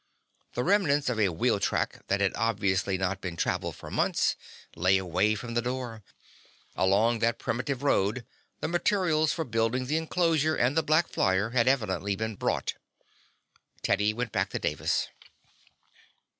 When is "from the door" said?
5.35-6.01